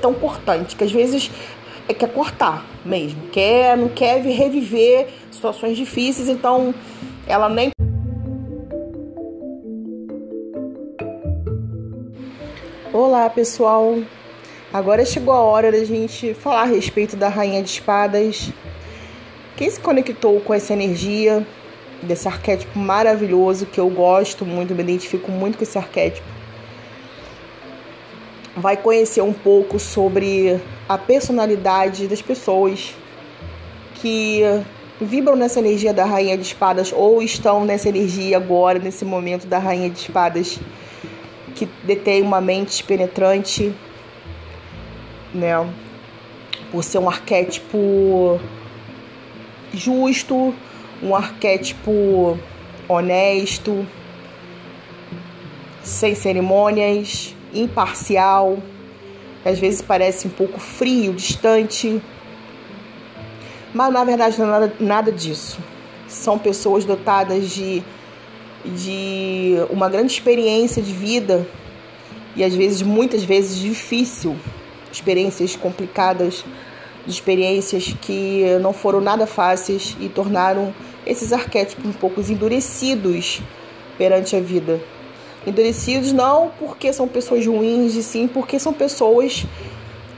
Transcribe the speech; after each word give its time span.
tão 0.00 0.14
cortante, 0.14 0.74
que 0.74 0.84
às 0.84 0.92
vezes 0.92 1.30
é 1.88 1.94
quer 1.94 2.12
cortar 2.12 2.64
mesmo, 2.84 3.20
quer, 3.32 3.76
não 3.76 3.88
quer 3.88 4.20
reviver 4.22 5.08
situações 5.30 5.76
difíceis, 5.76 6.28
então 6.28 6.74
ela 7.26 7.48
nem 7.48 7.70
Olá, 12.92 13.30
pessoal. 13.30 13.98
Agora 14.72 15.04
chegou 15.04 15.32
a 15.32 15.40
hora 15.40 15.70
da 15.70 15.84
gente 15.84 16.34
falar 16.34 16.62
a 16.62 16.64
respeito 16.64 17.16
da 17.16 17.28
Rainha 17.28 17.62
de 17.62 17.70
Espadas. 17.70 18.50
Quem 19.56 19.70
se 19.70 19.80
conectou 19.80 20.40
com 20.40 20.52
essa 20.52 20.72
energia, 20.72 21.46
desse 22.02 22.26
arquétipo 22.28 22.78
maravilhoso 22.78 23.66
que 23.66 23.78
eu 23.78 23.88
gosto 23.88 24.44
muito, 24.44 24.74
me 24.74 24.82
identifico 24.82 25.30
muito 25.30 25.58
com 25.58 25.64
esse 25.64 25.78
arquétipo, 25.78 26.26
vai 28.56 28.76
conhecer 28.76 29.22
um 29.22 29.32
pouco 29.32 29.78
sobre 29.78 30.60
a 30.88 30.98
personalidade 30.98 32.06
das 32.08 32.20
pessoas 32.20 32.94
que 33.94 34.42
vibram 35.00 35.36
nessa 35.36 35.60
energia 35.60 35.94
da 35.94 36.04
Rainha 36.04 36.36
de 36.36 36.42
Espadas 36.42 36.92
ou 36.92 37.22
estão 37.22 37.64
nessa 37.64 37.88
energia 37.88 38.36
agora, 38.36 38.78
nesse 38.78 39.04
momento 39.04 39.46
da 39.46 39.58
Rainha 39.58 39.88
de 39.88 39.98
Espadas 39.98 40.58
que 41.54 41.68
detém 41.84 42.22
uma 42.22 42.40
mente 42.40 42.82
penetrante, 42.84 43.74
né? 45.34 45.54
Por 46.70 46.82
ser 46.84 46.98
um 46.98 47.08
arquétipo 47.08 48.40
justo, 49.72 50.54
um 51.02 51.14
arquétipo 51.14 52.38
honesto, 52.88 53.86
sem 55.82 56.14
cerimônias, 56.14 57.34
imparcial, 57.54 58.58
às 59.44 59.58
vezes 59.58 59.82
parece 59.82 60.26
um 60.26 60.30
pouco 60.30 60.58
frio, 60.60 61.12
distante, 61.12 62.00
mas 63.72 63.92
na 63.92 64.04
verdade 64.04 64.38
não 64.38 64.46
é 64.46 64.50
nada, 64.50 64.72
nada 64.80 65.12
disso. 65.12 65.58
São 66.08 66.38
pessoas 66.38 66.84
dotadas 66.84 67.50
de 67.50 67.82
de 68.64 69.54
uma 69.70 69.88
grande 69.88 70.12
experiência 70.12 70.82
de 70.82 70.92
vida 70.92 71.46
e 72.36 72.44
às 72.44 72.54
vezes, 72.54 72.82
muitas 72.82 73.24
vezes, 73.24 73.58
difícil, 73.58 74.36
experiências 74.92 75.56
complicadas, 75.56 76.44
experiências 77.06 77.94
que 78.00 78.44
não 78.60 78.72
foram 78.72 79.00
nada 79.00 79.26
fáceis 79.26 79.96
e 80.00 80.08
tornaram 80.08 80.72
esses 81.06 81.32
arquétipos 81.32 81.84
um 81.84 81.92
pouco 81.92 82.20
endurecidos 82.20 83.40
perante 83.98 84.36
a 84.36 84.40
vida. 84.40 84.80
Endurecidos 85.46 86.12
não 86.12 86.50
porque 86.58 86.92
são 86.92 87.08
pessoas 87.08 87.46
ruins, 87.46 87.94
e 87.94 88.02
sim 88.02 88.28
porque 88.28 88.58
são 88.58 88.72
pessoas 88.72 89.46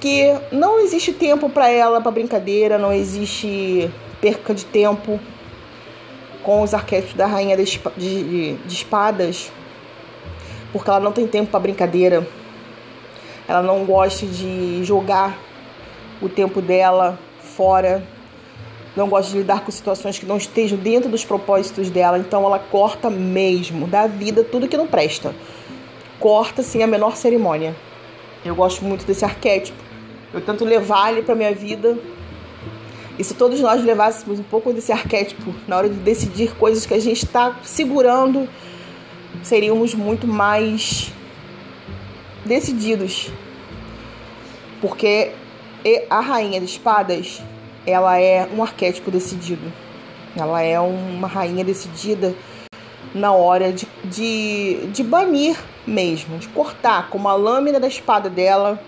que 0.00 0.34
não 0.50 0.80
existe 0.80 1.12
tempo 1.12 1.50
para 1.50 1.68
ela, 1.68 2.00
para 2.00 2.10
brincadeira, 2.10 2.78
não 2.78 2.90
existe 2.90 3.90
perca 4.20 4.54
de 4.54 4.64
tempo, 4.64 5.20
com 6.42 6.62
os 6.62 6.72
arquétipos 6.72 7.14
da 7.14 7.26
rainha 7.26 7.56
de, 7.56 7.80
de, 7.96 8.54
de 8.54 8.74
espadas, 8.74 9.52
porque 10.72 10.88
ela 10.88 11.00
não 11.00 11.12
tem 11.12 11.26
tempo 11.26 11.50
para 11.50 11.60
brincadeira. 11.60 12.26
Ela 13.46 13.62
não 13.62 13.84
gosta 13.84 14.26
de 14.26 14.82
jogar 14.84 15.38
o 16.22 16.28
tempo 16.28 16.60
dela 16.62 17.18
fora. 17.40 18.02
Não 18.96 19.08
gosta 19.08 19.32
de 19.32 19.38
lidar 19.38 19.64
com 19.64 19.70
situações 19.70 20.18
que 20.18 20.26
não 20.26 20.36
estejam 20.36 20.76
dentro 20.76 21.08
dos 21.08 21.24
propósitos 21.24 21.90
dela. 21.90 22.18
Então 22.18 22.44
ela 22.44 22.58
corta 22.58 23.08
mesmo 23.08 23.86
da 23.86 24.06
vida 24.06 24.42
tudo 24.42 24.68
que 24.68 24.76
não 24.76 24.86
presta. 24.86 25.34
Corta 26.18 26.62
sem 26.62 26.82
a 26.82 26.86
menor 26.86 27.16
cerimônia. 27.16 27.74
Eu 28.44 28.54
gosto 28.54 28.84
muito 28.84 29.06
desse 29.06 29.24
arquétipo. 29.24 29.78
Eu 30.32 30.40
tento 30.40 30.64
levar 30.64 31.12
ele 31.12 31.22
para 31.22 31.34
minha 31.34 31.54
vida 31.54 31.98
e 33.20 33.24
se 33.24 33.34
todos 33.34 33.60
nós 33.60 33.84
levássemos 33.84 34.40
um 34.40 34.42
pouco 34.42 34.72
desse 34.72 34.92
arquétipo 34.92 35.54
na 35.68 35.76
hora 35.76 35.90
de 35.90 35.96
decidir 35.96 36.54
coisas 36.56 36.86
que 36.86 36.94
a 36.94 36.98
gente 36.98 37.22
está 37.22 37.54
segurando, 37.62 38.48
seríamos 39.42 39.94
muito 39.94 40.26
mais 40.26 41.12
decididos. 42.46 43.30
Porque 44.80 45.32
a 46.08 46.20
rainha 46.20 46.60
de 46.60 46.64
espadas, 46.64 47.42
ela 47.86 48.18
é 48.18 48.48
um 48.54 48.62
arquétipo 48.62 49.10
decidido. 49.10 49.72
Ela 50.36 50.62
é 50.62 50.78
uma 50.78 51.26
rainha 51.26 51.64
decidida 51.64 52.34
na 53.14 53.32
hora 53.32 53.72
de, 53.72 53.86
de, 54.04 54.86
de 54.92 55.02
banir 55.02 55.56
mesmo, 55.86 56.38
de 56.38 56.48
cortar 56.48 57.10
com 57.10 57.26
a 57.28 57.34
lâmina 57.34 57.80
da 57.80 57.88
espada 57.88 58.30
dela 58.30 58.80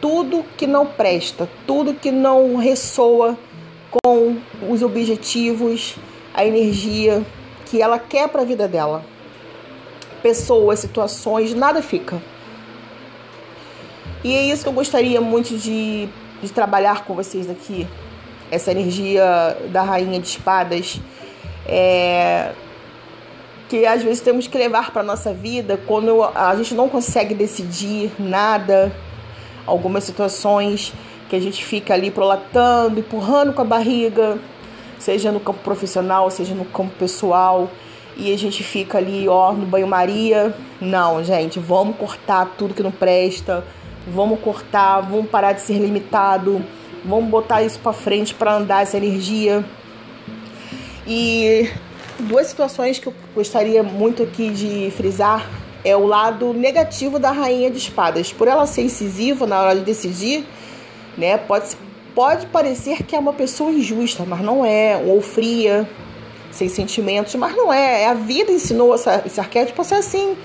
tudo 0.00 0.44
que 0.56 0.66
não 0.66 0.86
presta, 0.86 1.48
tudo 1.66 1.94
que 1.94 2.10
não 2.10 2.56
ressoa 2.56 3.36
com 3.90 4.36
os 4.68 4.82
objetivos, 4.82 5.96
a 6.34 6.44
energia 6.44 7.24
que 7.64 7.80
ela 7.80 7.98
quer 7.98 8.28
para 8.28 8.42
a 8.42 8.44
vida 8.44 8.68
dela. 8.68 9.04
Pessoas, 10.22 10.80
situações, 10.80 11.54
nada 11.54 11.82
fica. 11.82 12.20
E 14.22 14.34
é 14.34 14.42
isso 14.42 14.62
que 14.62 14.68
eu 14.68 14.72
gostaria 14.72 15.20
muito 15.20 15.56
de, 15.56 16.08
de 16.42 16.52
trabalhar 16.52 17.04
com 17.04 17.14
vocês 17.14 17.48
aqui. 17.48 17.86
Essa 18.50 18.70
energia 18.70 19.56
da 19.70 19.82
rainha 19.82 20.20
de 20.20 20.26
espadas. 20.26 21.00
É, 21.66 22.52
que 23.68 23.84
às 23.84 24.02
vezes 24.02 24.20
temos 24.20 24.46
que 24.46 24.56
levar 24.56 24.92
para 24.92 25.02
nossa 25.02 25.32
vida 25.32 25.78
quando 25.86 26.22
a 26.22 26.54
gente 26.54 26.74
não 26.74 26.88
consegue 26.88 27.34
decidir 27.34 28.12
nada, 28.18 28.92
algumas 29.66 30.04
situações 30.04 30.92
que 31.28 31.34
a 31.34 31.40
gente 31.40 31.64
fica 31.64 31.92
ali 31.92 32.10
prolatando, 32.10 33.00
empurrando 33.00 33.52
com 33.52 33.62
a 33.62 33.64
barriga, 33.64 34.38
seja 34.98 35.32
no 35.32 35.40
campo 35.40 35.58
profissional, 35.64 36.30
seja 36.30 36.54
no 36.54 36.64
campo 36.64 36.92
pessoal, 36.96 37.68
e 38.16 38.32
a 38.32 38.38
gente 38.38 38.62
fica 38.62 38.98
ali, 38.98 39.28
ó, 39.28 39.52
no 39.52 39.66
banho-maria. 39.66 40.54
Não, 40.80 41.22
gente, 41.24 41.58
vamos 41.58 41.96
cortar 41.96 42.54
tudo 42.56 42.74
que 42.74 42.82
não 42.82 42.92
presta, 42.92 43.64
vamos 44.06 44.38
cortar, 44.40 45.00
vamos 45.00 45.28
parar 45.28 45.52
de 45.52 45.62
ser 45.62 45.78
limitado, 45.78 46.64
vamos 47.06 47.30
botar 47.30 47.62
isso 47.62 47.78
para 47.78 47.92
frente 47.92 48.34
para 48.34 48.54
andar 48.54 48.82
essa 48.82 48.96
energia. 48.96 49.64
E 51.06 51.70
duas 52.20 52.48
situações 52.48 52.98
que 52.98 53.06
eu 53.06 53.14
gostaria 53.34 53.82
muito 53.82 54.22
aqui 54.22 54.50
de 54.50 54.90
frisar 54.96 55.48
é 55.84 55.96
o 55.96 56.04
lado 56.04 56.52
negativo 56.52 57.18
da 57.18 57.30
rainha 57.30 57.70
de 57.70 57.78
espadas. 57.78 58.32
Por 58.32 58.48
ela 58.48 58.66
ser 58.66 58.82
incisiva 58.82 59.46
na 59.46 59.60
hora 59.62 59.76
de 59.76 59.82
decidir, 59.82 60.44
né? 61.16 61.38
Pode, 61.38 61.76
pode 62.14 62.46
parecer 62.46 63.04
que 63.04 63.14
é 63.14 63.18
uma 63.18 63.32
pessoa 63.32 63.70
injusta, 63.70 64.24
mas 64.26 64.40
não 64.40 64.64
é, 64.64 65.00
ou 65.06 65.20
fria, 65.20 65.88
sem 66.50 66.68
sentimentos, 66.68 67.34
mas 67.36 67.54
não 67.54 67.72
é. 67.72 68.06
a 68.06 68.14
vida 68.14 68.50
ensinou 68.50 68.94
essa, 68.94 69.22
esse 69.24 69.38
arquétipo 69.38 69.80
a 69.80 69.84
ser 69.84 69.96
assim. 69.96 70.36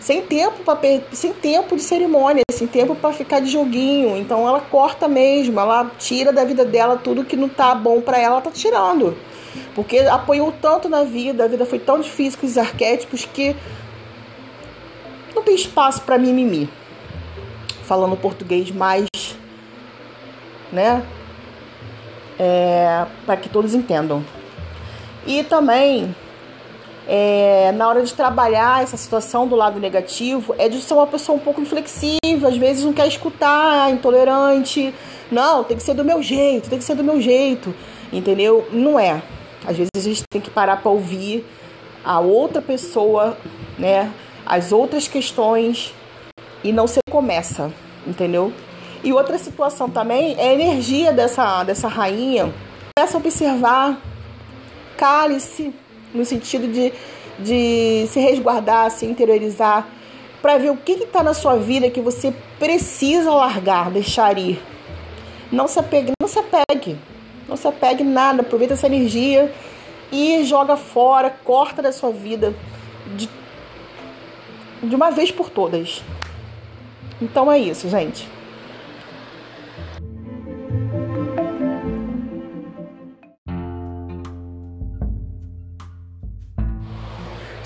Sem 0.00 0.22
tempo, 0.22 0.62
pra, 0.62 0.78
sem 1.12 1.32
tempo 1.32 1.76
de 1.76 1.82
cerimônia, 1.82 2.42
sem 2.50 2.66
tempo 2.66 2.94
para 2.94 3.12
ficar 3.12 3.40
de 3.40 3.50
joguinho. 3.50 4.16
Então 4.16 4.46
ela 4.46 4.60
corta 4.60 5.08
mesmo, 5.08 5.58
ela 5.58 5.90
tira 5.98 6.32
da 6.32 6.44
vida 6.44 6.64
dela 6.64 6.96
tudo 6.96 7.24
que 7.24 7.36
não 7.36 7.48
tá 7.48 7.74
bom 7.74 8.00
para 8.00 8.18
ela, 8.18 8.34
ela 8.34 8.42
tá 8.42 8.50
tirando. 8.50 9.16
Porque 9.74 9.98
apoiou 9.98 10.52
tanto 10.52 10.88
na 10.88 11.02
vida, 11.02 11.44
a 11.44 11.48
vida 11.48 11.64
foi 11.66 11.78
tão 11.78 12.00
difícil 12.00 12.38
com 12.38 12.46
os 12.46 12.58
arquétipos 12.58 13.24
que 13.24 13.56
não 15.34 15.42
tem 15.42 15.54
espaço 15.54 16.02
para 16.02 16.18
mimimi. 16.18 16.68
Falando 17.84 18.16
português 18.16 18.70
mais 18.70 19.06
né? 20.72 21.02
É, 22.38 23.06
para 23.24 23.36
que 23.36 23.48
todos 23.48 23.74
entendam. 23.74 24.24
E 25.26 25.42
também, 25.42 26.14
é, 27.08 27.70
na 27.72 27.88
hora 27.88 28.02
de 28.02 28.12
trabalhar 28.12 28.82
essa 28.82 28.96
situação 28.96 29.46
do 29.46 29.54
lado 29.54 29.78
negativo, 29.78 30.54
é 30.58 30.68
de 30.68 30.80
ser 30.80 30.94
uma 30.94 31.06
pessoa 31.06 31.36
um 31.36 31.40
pouco 31.40 31.60
inflexível, 31.60 32.48
às 32.48 32.56
vezes 32.56 32.84
não 32.84 32.92
quer 32.92 33.06
escutar, 33.06 33.90
intolerante. 33.90 34.92
Não, 35.30 35.62
tem 35.62 35.76
que 35.76 35.82
ser 35.82 35.94
do 35.94 36.04
meu 36.04 36.22
jeito, 36.22 36.68
tem 36.68 36.78
que 36.78 36.84
ser 36.84 36.96
do 36.96 37.04
meu 37.04 37.20
jeito, 37.20 37.74
entendeu? 38.12 38.66
Não 38.72 38.98
é. 38.98 39.22
Às 39.64 39.76
vezes 39.76 39.90
a 39.96 40.00
gente 40.00 40.22
tem 40.28 40.40
que 40.40 40.50
parar 40.50 40.78
para 40.78 40.90
ouvir 40.90 41.44
a 42.04 42.18
outra 42.20 42.60
pessoa, 42.60 43.36
né? 43.78 44.12
As 44.44 44.72
outras 44.72 45.08
questões 45.08 45.92
e 46.62 46.72
não 46.72 46.86
se 46.86 46.98
começa, 47.10 47.72
entendeu? 48.06 48.52
E 49.02 49.12
outra 49.12 49.38
situação 49.38 49.88
também 49.88 50.36
é 50.38 50.48
a 50.48 50.54
energia 50.54 51.12
dessa, 51.12 51.62
dessa 51.62 51.86
rainha. 51.86 52.52
Começa 52.96 53.16
a 53.16 53.20
observar, 53.20 54.00
cale-se, 54.96 55.72
no 56.14 56.24
sentido 56.24 56.66
de, 56.68 56.92
de 57.38 58.06
se 58.08 58.20
resguardar, 58.20 58.90
se 58.90 59.06
interiorizar, 59.06 59.86
para 60.40 60.58
ver 60.58 60.70
o 60.70 60.76
que 60.76 60.92
está 60.92 61.22
na 61.22 61.34
sua 61.34 61.56
vida 61.56 61.90
que 61.90 62.00
você 62.00 62.32
precisa 62.58 63.32
largar, 63.32 63.90
deixar 63.90 64.38
ir. 64.38 64.62
Não 65.50 65.66
se 65.66 65.78
apegue, 65.78 66.12
não 66.20 66.28
se 66.28 66.38
apegue, 66.38 66.96
não 67.48 67.56
se 67.56 67.66
apegue 67.66 68.04
nada, 68.04 68.42
aproveita 68.42 68.74
essa 68.74 68.86
energia 68.86 69.52
e 70.12 70.44
joga 70.44 70.76
fora, 70.76 71.30
corta 71.30 71.82
da 71.82 71.92
sua 71.92 72.10
vida 72.10 72.54
de, 73.16 73.28
de 74.82 74.94
uma 74.94 75.10
vez 75.10 75.30
por 75.30 75.50
todas. 75.50 76.02
Então 77.20 77.50
é 77.50 77.58
isso, 77.58 77.88
gente. 77.88 78.35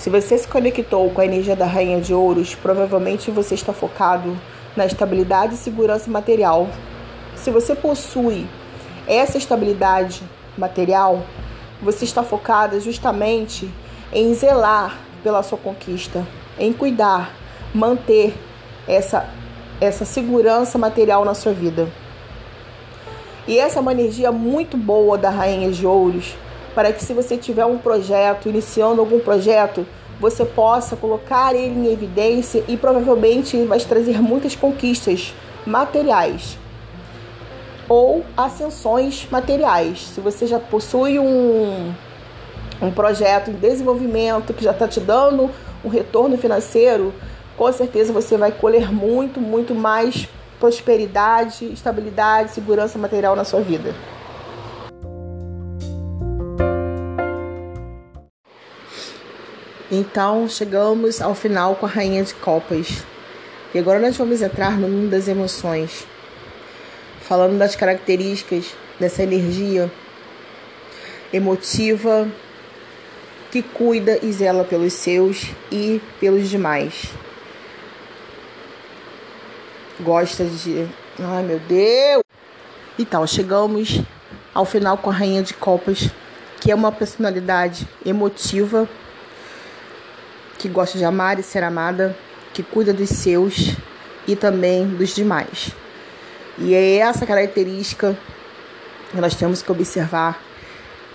Se 0.00 0.08
você 0.08 0.38
se 0.38 0.48
conectou 0.48 1.10
com 1.10 1.20
a 1.20 1.26
energia 1.26 1.54
da 1.54 1.66
Rainha 1.66 2.00
de 2.00 2.14
Ouros, 2.14 2.54
provavelmente 2.54 3.30
você 3.30 3.54
está 3.54 3.70
focado 3.70 4.34
na 4.74 4.86
estabilidade 4.86 5.52
e 5.52 5.58
segurança 5.58 6.10
material. 6.10 6.68
Se 7.36 7.50
você 7.50 7.74
possui 7.74 8.46
essa 9.06 9.36
estabilidade 9.36 10.22
material, 10.56 11.22
você 11.82 12.06
está 12.06 12.22
focada 12.22 12.80
justamente 12.80 13.70
em 14.10 14.32
zelar 14.32 14.98
pela 15.22 15.42
sua 15.42 15.58
conquista, 15.58 16.26
em 16.58 16.72
cuidar, 16.72 17.34
manter 17.74 18.32
essa, 18.88 19.28
essa 19.82 20.06
segurança 20.06 20.78
material 20.78 21.26
na 21.26 21.34
sua 21.34 21.52
vida. 21.52 21.92
E 23.46 23.58
essa 23.58 23.78
é 23.78 23.82
uma 23.82 23.92
energia 23.92 24.32
muito 24.32 24.78
boa 24.78 25.18
da 25.18 25.28
Rainha 25.28 25.70
de 25.70 25.86
Ouros, 25.86 26.34
para 26.74 26.92
que 26.92 27.04
se 27.04 27.12
você 27.12 27.36
tiver 27.36 27.64
um 27.64 27.78
projeto, 27.78 28.48
iniciando 28.48 29.00
algum 29.00 29.20
projeto, 29.20 29.86
você 30.20 30.44
possa 30.44 30.96
colocar 30.96 31.54
ele 31.54 31.88
em 31.88 31.92
evidência 31.92 32.62
e 32.68 32.76
provavelmente 32.76 33.56
vai 33.64 33.80
trazer 33.80 34.20
muitas 34.20 34.54
conquistas 34.54 35.34
materiais 35.66 36.58
ou 37.88 38.24
ascensões 38.36 39.26
materiais. 39.30 40.06
Se 40.14 40.20
você 40.20 40.46
já 40.46 40.60
possui 40.60 41.18
um, 41.18 41.92
um 42.80 42.90
projeto 42.92 43.50
em 43.50 43.54
desenvolvimento 43.54 44.54
que 44.54 44.62
já 44.62 44.70
está 44.70 44.86
te 44.86 45.00
dando 45.00 45.50
um 45.84 45.88
retorno 45.88 46.38
financeiro, 46.38 47.12
com 47.56 47.72
certeza 47.72 48.12
você 48.12 48.36
vai 48.36 48.52
colher 48.52 48.92
muito, 48.92 49.40
muito 49.40 49.74
mais 49.74 50.28
prosperidade, 50.60 51.64
estabilidade, 51.72 52.52
segurança 52.52 52.98
material 52.98 53.34
na 53.34 53.44
sua 53.44 53.60
vida. 53.60 53.94
Então 59.90 60.48
chegamos 60.48 61.20
ao 61.20 61.34
final 61.34 61.74
com 61.74 61.84
a 61.84 61.88
Rainha 61.88 62.22
de 62.22 62.32
Copas. 62.34 63.02
E 63.74 63.78
agora 63.78 63.98
nós 63.98 64.16
vamos 64.16 64.40
entrar 64.40 64.78
no 64.78 64.88
mundo 64.88 65.10
das 65.10 65.26
emoções, 65.26 66.06
falando 67.22 67.58
das 67.58 67.74
características 67.74 68.74
dessa 69.00 69.22
energia 69.22 69.90
emotiva 71.32 72.28
que 73.50 73.62
cuida 73.62 74.18
e 74.22 74.32
zela 74.32 74.62
pelos 74.62 74.92
seus 74.92 75.46
e 75.72 76.00
pelos 76.20 76.48
demais. 76.48 77.06
Gosta 79.98 80.44
de. 80.44 80.88
Ai 81.18 81.42
meu 81.42 81.58
Deus! 81.58 82.22
Então, 82.98 83.26
chegamos 83.26 84.00
ao 84.54 84.64
final 84.64 84.98
com 84.98 85.10
a 85.10 85.12
Rainha 85.12 85.42
de 85.42 85.54
Copas, 85.54 86.10
que 86.60 86.70
é 86.70 86.74
uma 86.74 86.92
personalidade 86.92 87.88
emotiva 88.04 88.88
que 90.60 90.68
gosta 90.68 90.98
de 90.98 91.04
amar 91.06 91.38
e 91.38 91.42
ser 91.42 91.64
amada, 91.64 92.14
que 92.52 92.62
cuida 92.62 92.92
dos 92.92 93.08
seus 93.08 93.74
e 94.28 94.36
também 94.36 94.86
dos 94.86 95.14
demais. 95.14 95.70
E 96.58 96.74
é 96.74 96.98
essa 96.98 97.24
característica 97.24 98.16
que 99.10 99.16
nós 99.18 99.34
temos 99.34 99.62
que 99.62 99.72
observar 99.72 100.38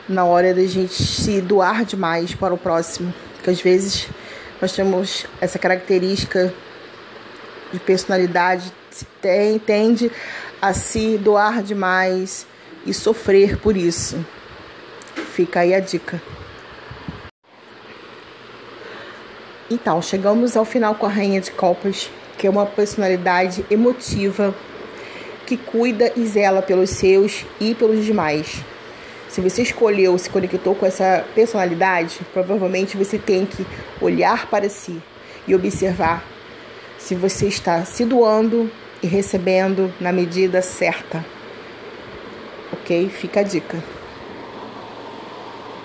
na 0.10 0.26
hora 0.26 0.52
da 0.52 0.66
gente 0.66 0.94
se 0.96 1.42
doar 1.42 1.86
demais 1.86 2.34
para 2.34 2.56
o 2.56 2.58
próximo. 2.58 3.14
Porque 3.36 3.52
às 3.52 3.62
vezes 3.62 4.08
nós 4.60 4.72
temos 4.72 5.28
essa 5.40 5.60
característica 5.60 6.52
de 7.72 7.80
personalidade, 7.80 8.74
tem, 9.22 9.60
tende 9.60 10.12
a 10.60 10.74
se 10.74 11.20
doar 11.20 11.62
demais 11.62 12.48
e 12.84 12.92
sofrer 12.96 13.58
por 13.58 13.78
isso. 13.78 14.26
Fica 15.34 15.60
aí 15.60 15.76
a 15.76 15.80
dica. 15.80 16.20
Então, 19.70 20.00
chegamos 20.00 20.56
ao 20.56 20.64
final 20.64 20.94
com 20.94 21.08
a 21.08 21.10
Rainha 21.10 21.42
de 21.42 21.50
Copas, 21.50 22.12
que 22.38 22.46
é 22.46 22.50
uma 22.50 22.68
personalidade 22.68 23.66
emotiva 23.72 24.54
que 25.48 25.58
cuida 25.58 26.12
e 26.16 26.26
zela 26.26 26.62
pelos 26.62 26.92
seus 26.92 27.46
e 27.60 27.74
pelos 27.74 28.06
demais. 28.06 28.64
Se 29.28 29.42
você 29.42 29.64
escolheu, 29.64 30.18
se 30.20 30.30
conectou 30.30 30.76
com 30.76 30.86
essa 30.86 31.26
personalidade, 31.34 32.20
provavelmente 32.32 32.96
você 32.96 33.18
tem 33.18 33.46
que 33.46 33.66
olhar 34.00 34.48
para 34.48 34.70
si 34.70 35.02
e 35.48 35.56
observar 35.56 36.24
se 36.98 37.16
você 37.16 37.48
está 37.48 37.84
se 37.86 38.06
doando 38.06 38.70
e 39.02 39.08
recebendo 39.08 39.92
na 40.00 40.12
medida 40.12 40.62
certa. 40.62 41.26
Ok? 42.72 43.10
Fica 43.10 43.40
a 43.40 43.44
dica. 43.44 43.95